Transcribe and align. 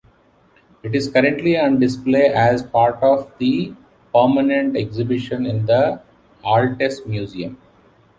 It 0.81 0.95
is 0.95 1.11
currently 1.11 1.59
on 1.59 1.77
display 1.79 2.25
as 2.25 2.63
part 2.63 2.95
of 3.03 3.31
the 3.37 3.71
permanent 4.11 4.75
exhibition 4.75 5.45
in 5.45 5.67
the 5.67 6.01
Altes 6.43 7.05
Museum. 7.05 7.59